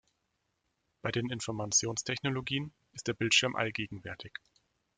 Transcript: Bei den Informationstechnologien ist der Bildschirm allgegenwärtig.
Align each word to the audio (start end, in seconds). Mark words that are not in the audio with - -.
Bei 1.03 1.11
den 1.11 1.29
Informationstechnologien 1.29 2.73
ist 2.93 3.05
der 3.07 3.13
Bildschirm 3.13 3.55
allgegenwärtig. 3.55 4.33